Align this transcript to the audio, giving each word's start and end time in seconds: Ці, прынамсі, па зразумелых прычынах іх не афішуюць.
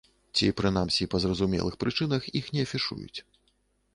Ці, 0.37 0.45
прынамсі, 0.59 1.07
па 1.11 1.19
зразумелых 1.25 1.77
прычынах 1.83 2.21
іх 2.39 2.45
не 2.55 2.61
афішуюць. 2.69 3.19